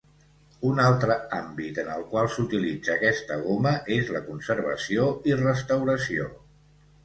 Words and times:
Un 0.69 0.79
altre 0.85 1.17
àmbit 1.39 1.81
en 1.83 1.91
el 1.97 2.07
qual 2.15 2.31
s'utilitza 2.37 2.93
aquesta 2.95 3.39
goma, 3.45 3.77
és 3.99 4.11
la 4.19 4.25
conservació 4.33 5.07
i 5.33 5.41
restauració. 5.47 6.31